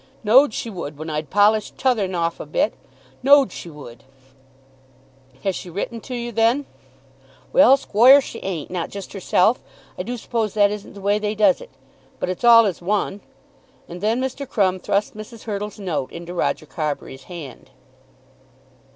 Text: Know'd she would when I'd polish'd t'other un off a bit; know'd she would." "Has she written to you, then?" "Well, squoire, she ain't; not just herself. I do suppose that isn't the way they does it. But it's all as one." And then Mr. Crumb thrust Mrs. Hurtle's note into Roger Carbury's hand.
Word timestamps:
Know'd 0.23 0.51
she 0.51 0.67
would 0.71 0.97
when 0.97 1.11
I'd 1.11 1.29
polish'd 1.29 1.77
t'other 1.77 2.05
un 2.05 2.15
off 2.15 2.39
a 2.39 2.47
bit; 2.47 2.73
know'd 3.21 3.51
she 3.51 3.69
would." 3.69 4.03
"Has 5.43 5.55
she 5.55 5.69
written 5.69 6.01
to 6.01 6.15
you, 6.15 6.31
then?" 6.31 6.65
"Well, 7.53 7.77
squoire, 7.77 8.19
she 8.19 8.39
ain't; 8.39 8.71
not 8.71 8.89
just 8.89 9.13
herself. 9.13 9.61
I 9.99 10.01
do 10.01 10.17
suppose 10.17 10.55
that 10.55 10.71
isn't 10.71 10.93
the 10.95 11.01
way 11.01 11.19
they 11.19 11.35
does 11.35 11.61
it. 11.61 11.69
But 12.19 12.29
it's 12.29 12.43
all 12.43 12.65
as 12.65 12.81
one." 12.81 13.21
And 13.87 14.01
then 14.01 14.19
Mr. 14.19 14.49
Crumb 14.49 14.79
thrust 14.79 15.15
Mrs. 15.15 15.43
Hurtle's 15.43 15.77
note 15.79 16.11
into 16.11 16.33
Roger 16.33 16.65
Carbury's 16.65 17.25
hand. 17.25 17.69